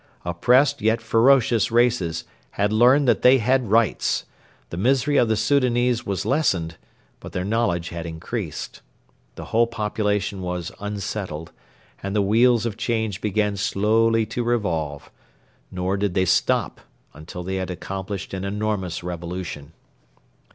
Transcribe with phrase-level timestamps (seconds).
[0.25, 2.23] Oppressed yet ferocious races
[2.57, 4.25] had learned that they had rights;
[4.71, 6.75] the misery of the Soudanese was lessened,
[7.19, 8.81] but their knowledge had increased.
[9.35, 11.51] The whole population was unsettled,
[12.01, 15.11] and the wheels of change began slowly to revolve;
[15.69, 16.81] nor did they stop
[17.13, 19.71] until they had accomplished an enormous revolution.